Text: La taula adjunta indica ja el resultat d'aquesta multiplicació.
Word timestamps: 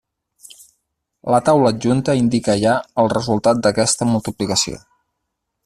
La 1.35 1.39
taula 1.49 1.67
adjunta 1.75 2.15
indica 2.21 2.55
ja 2.65 2.73
el 3.03 3.11
resultat 3.15 3.61
d'aquesta 3.67 4.09
multiplicació. 4.15 4.83